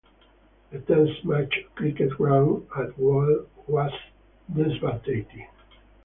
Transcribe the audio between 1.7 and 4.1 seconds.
cricket ground at Galle was